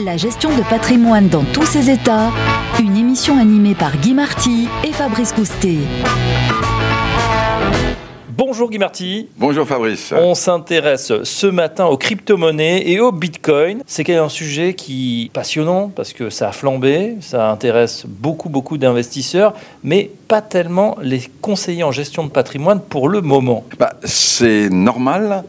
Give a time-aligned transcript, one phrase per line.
[0.00, 2.30] La gestion de patrimoine dans tous ses états,
[2.80, 5.76] une émission animée par Guy Marty et Fabrice Coustet.
[8.30, 9.28] Bonjour Guy Marty.
[9.36, 10.14] Bonjour Fabrice.
[10.16, 13.82] On s'intéresse ce matin aux crypto-monnaies et au Bitcoin.
[13.86, 18.78] C'est un sujet qui est passionnant parce que ça a flambé, ça intéresse beaucoup beaucoup
[18.78, 19.52] d'investisseurs,
[19.84, 23.64] mais pas tellement les conseillers en gestion de patrimoine pour le moment.
[23.78, 25.44] Bah, c'est normal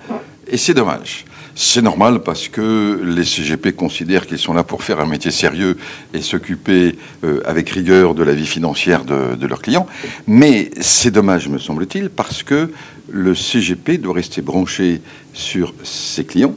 [0.54, 1.26] et c'est dommage.
[1.56, 5.78] C'est normal parce que les CGP considèrent qu'ils sont là pour faire un métier sérieux
[6.14, 9.88] et s'occuper euh, avec rigueur de la vie financière de, leurs clients.
[10.28, 12.72] Mais c'est dommage, me semble-t-il, parce que
[13.10, 15.02] le CGP doit rester branché
[15.34, 16.56] sur ses clients,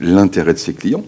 [0.00, 1.04] l'intérêt de ses clients,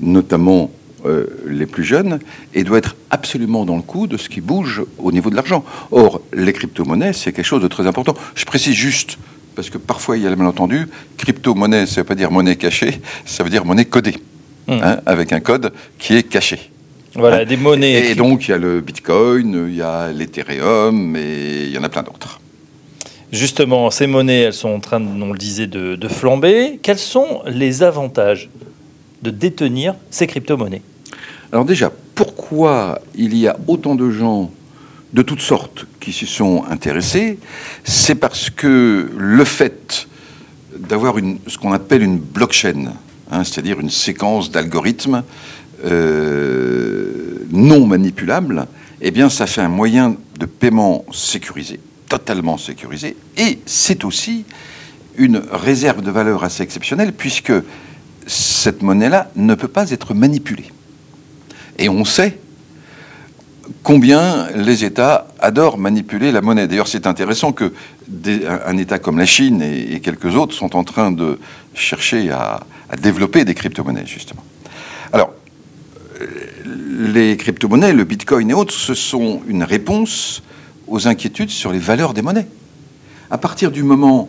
[0.00, 0.72] notamment
[1.06, 2.18] euh, les plus jeunes,
[2.52, 5.64] et doit être absolument dans le coup de ce qui bouge au niveau de l'argent.
[5.92, 8.14] Or, les crypto-monnaies, c'est quelque chose de très important.
[8.34, 9.18] Je précise juste
[9.54, 10.88] parce que parfois il y a le malentendu.
[11.16, 14.16] Crypto-monnaie, ça ne veut pas dire monnaie cachée, ça veut dire monnaie codée,
[14.66, 14.78] Hmm.
[14.82, 16.70] hein, avec un code qui est caché.
[17.14, 18.10] Voilà, Hein des monnaies.
[18.10, 21.84] Et donc il y a le Bitcoin, il y a l'Ethereum, et il y en
[21.84, 22.40] a plein d'autres.
[23.30, 26.78] Justement, ces monnaies, elles sont en train, de, on le disait, de, de flamber.
[26.82, 28.48] Quels sont les avantages
[29.22, 30.82] de détenir ces crypto-monnaies?
[31.52, 34.50] Alors déjà, pourquoi il y a autant de gens
[35.14, 37.38] de toutes sortes qui s'y sont intéressés
[37.84, 40.08] C'est parce que le fait
[40.76, 41.14] d'avoir
[41.46, 42.92] ce qu'on appelle une blockchain,
[43.30, 45.22] hein, c'est-à-dire une séquence d'algorithmes
[45.84, 48.66] euh, non manipulables,
[49.00, 54.44] eh bien, ça fait un moyen de paiement sécurisé, totalement sécurisé, et c'est aussi
[55.16, 57.52] une réserve de valeur assez exceptionnelle puisque
[58.26, 60.72] cette monnaie-là ne peut pas être manipulée.
[61.78, 62.38] Et on sait
[63.84, 66.66] combien les États adorent manipuler la monnaie.
[66.66, 67.72] D'ailleurs, c'est intéressant que
[68.66, 71.38] un État comme la Chine et, et quelques autres sont en train de
[71.74, 74.42] chercher à, à développer des crypto-monnaies, justement.
[75.12, 75.32] Alors,
[76.20, 76.26] euh,
[77.12, 80.42] les crypto-monnaies, le Bitcoin et autres, ce sont une réponse
[80.88, 82.48] aux inquiétudes sur les valeurs des monnaies.
[83.30, 84.28] À partir du moment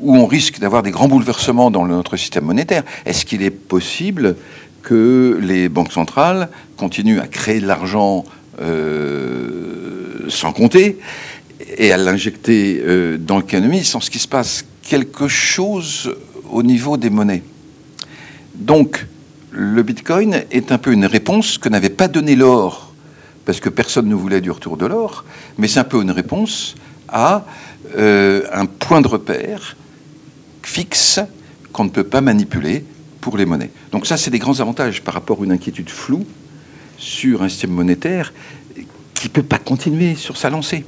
[0.00, 4.36] où on risque d'avoir des grands bouleversements dans notre système monétaire, est-ce qu'il est possible
[4.82, 8.24] que les banques centrales continuent à créer de l'argent
[8.60, 10.98] euh, sans compter
[11.76, 16.14] et à l'injecter euh, dans l'économie sans ce qui se passe quelque chose
[16.50, 17.42] au niveau des monnaies
[18.54, 19.06] Donc,
[19.50, 22.92] le Bitcoin est un peu une réponse que n'avait pas donné l'or,
[23.44, 25.24] parce que personne ne voulait du retour de l'or,
[25.58, 26.74] mais c'est un peu une réponse
[27.08, 27.44] à
[27.96, 29.76] euh, un point de repère
[30.62, 31.20] fixe
[31.72, 32.84] qu'on ne peut pas manipuler
[33.20, 33.70] pour les monnaies.
[33.92, 36.26] Donc ça, c'est des grands avantages par rapport à une inquiétude floue
[36.98, 38.32] sur un système monétaire
[39.14, 40.84] qui ne peut pas continuer sur sa lancée.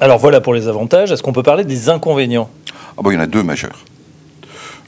[0.00, 1.12] Alors voilà pour les avantages.
[1.12, 2.50] Est-ce qu'on peut parler des inconvénients?
[2.98, 3.84] Ah bon, il y en a deux majeurs.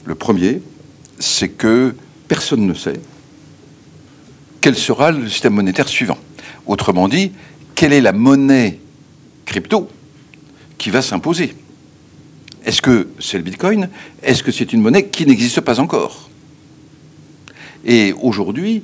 [0.05, 0.61] Le premier,
[1.19, 1.95] c'est que
[2.27, 2.99] personne ne sait
[4.61, 6.17] quel sera le système monétaire suivant.
[6.65, 7.31] Autrement dit,
[7.75, 8.79] quelle est la monnaie
[9.45, 9.89] crypto
[10.77, 11.55] qui va s'imposer?
[12.65, 13.89] Est-ce que c'est le Bitcoin?
[14.21, 16.29] Est-ce que c'est une monnaie qui n'existe pas encore?
[17.85, 18.83] Et aujourd'hui,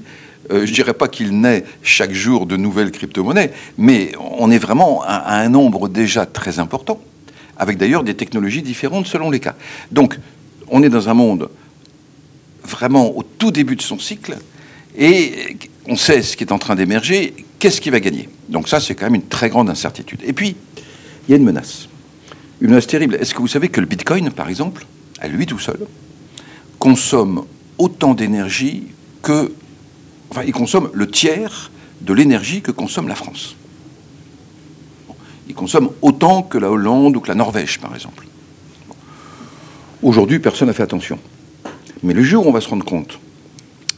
[0.52, 4.58] euh, je ne dirais pas qu'il naît chaque jour de nouvelles crypto-monnaies, mais on est
[4.58, 7.02] vraiment à, à un nombre déjà très important,
[7.58, 9.56] avec d'ailleurs des technologies différentes selon les cas.
[9.92, 10.18] Donc,
[10.68, 11.50] on est dans un monde
[12.64, 14.38] vraiment au tout début de son cycle,
[14.98, 15.58] et
[15.88, 18.30] on sait ce qui est en train d'émerger, qu'est-ce qui va gagner.
[18.50, 20.22] Donc ça, c'est quand même une très grande incertitude.
[20.26, 20.56] Et puis,
[21.28, 21.88] il y a une menace.
[22.62, 23.16] Une menace terrible.
[23.16, 24.86] Est-ce que vous savez que le Bitcoin, par exemple,
[25.20, 25.80] à lui tout seul,
[26.80, 27.46] consomme
[27.78, 28.84] autant d'énergie
[29.22, 29.52] que...
[30.30, 31.72] Enfin, il consomme le tiers
[32.02, 33.56] de l'énergie que consomme la France.
[35.08, 35.16] Bon.
[35.48, 38.28] Il consomme autant que la Hollande ou que la Norvège, par exemple.
[40.02, 41.20] Aujourd'hui, personne n'a fait attention.
[42.04, 43.20] Mais le jour où on va se rendre compte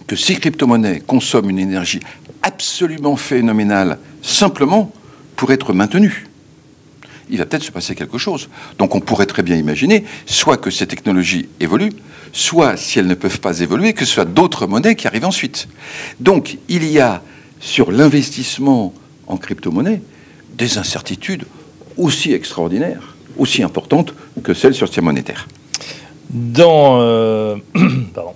[0.06, 2.00] que ces crypto-monnaies consomment une énergie
[2.42, 4.92] absolument phénoménale simplement
[5.36, 6.27] pour être maintenues,
[7.30, 8.50] il va peut-être se passer quelque chose.
[8.78, 11.94] Donc on pourrait très bien imaginer soit que ces technologies évoluent,
[12.32, 15.68] soit si elles ne peuvent pas évoluer, que ce soit d'autres monnaies qui arrivent ensuite.
[16.20, 17.22] Donc il y a
[17.60, 18.94] sur l'investissement
[19.28, 20.02] en crypto-monnaie
[20.58, 21.46] des incertitudes
[21.98, 24.14] aussi extraordinaires, aussi importantes
[24.44, 25.48] que celles sur le système monétaire.
[26.30, 27.56] Dans, euh,
[28.14, 28.34] pardon.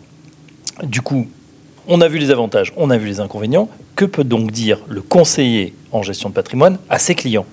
[0.83, 1.27] Du coup,
[1.87, 3.69] on a vu les avantages, on a vu les inconvénients.
[3.95, 7.45] Que peut donc dire le conseiller en gestion de patrimoine à ses clients?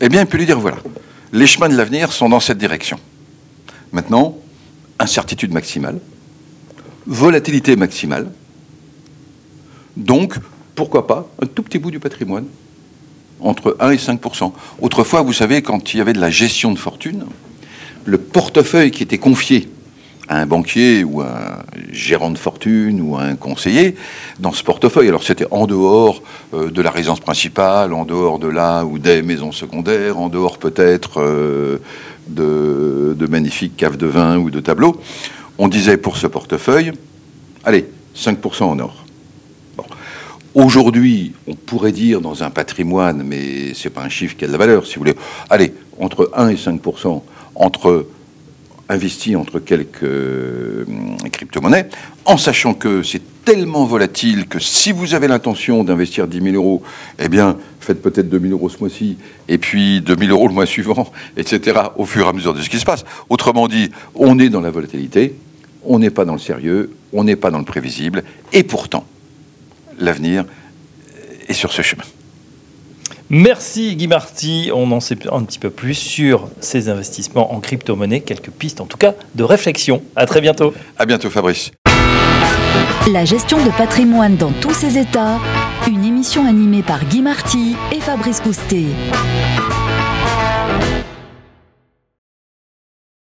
[0.00, 0.78] Eh bien, il peut lui dire voilà,
[1.32, 2.98] les chemins de l'avenir sont dans cette direction.
[3.92, 4.38] Maintenant,
[4.98, 5.98] incertitude maximale,
[7.06, 8.30] volatilité maximale,
[9.98, 10.34] donc,
[10.76, 12.46] pourquoi pas, un tout petit bout du patrimoine,
[13.40, 16.78] entre 1 et 5% Autrefois, vous savez, quand il y avait de la gestion de
[16.78, 17.24] fortune,
[18.04, 19.68] le portefeuille qui était confié
[20.28, 23.96] un banquier ou un gérant de fortune ou un conseiller
[24.38, 25.08] dans ce portefeuille.
[25.08, 26.22] Alors c'était en dehors
[26.54, 30.58] euh, de la résidence principale, en dehors de là ou des maisons secondaires, en dehors
[30.58, 31.78] peut-être euh,
[32.28, 35.00] de, de magnifiques caves de vin ou de tableaux.
[35.58, 36.92] On disait pour ce portefeuille,
[37.64, 37.86] allez,
[38.16, 39.04] 5% en or.
[40.54, 44.52] Aujourd'hui, on pourrait dire dans un patrimoine, mais c'est pas un chiffre qui a de
[44.52, 45.16] la valeur, si vous voulez.
[45.50, 47.22] Allez, entre 1 et 5%
[47.54, 48.06] entre
[48.88, 50.84] investi entre quelques euh,
[51.30, 51.88] crypto-monnaies,
[52.24, 56.82] en sachant que c'est tellement volatile que si vous avez l'intention d'investir 10 000 euros,
[57.18, 59.16] eh bien, faites peut-être 2 000 euros ce mois-ci,
[59.48, 62.60] et puis 2 000 euros le mois suivant, etc., au fur et à mesure de
[62.60, 63.04] ce qui se passe.
[63.28, 65.34] Autrement dit, on est dans la volatilité,
[65.84, 69.06] on n'est pas dans le sérieux, on n'est pas dans le prévisible, et pourtant,
[69.98, 70.44] l'avenir
[71.46, 72.04] est sur ce chemin.
[73.30, 74.70] Merci Guy Marty.
[74.74, 78.20] On en sait un petit peu plus sur ces investissements en crypto-monnaie.
[78.20, 80.02] Quelques pistes en tout cas de réflexion.
[80.16, 80.72] À très bientôt.
[80.98, 81.70] À bientôt Fabrice.
[83.12, 85.38] La gestion de patrimoine dans tous ses états.
[85.86, 88.86] Une émission animée par Guy Marty et Fabrice Coustet.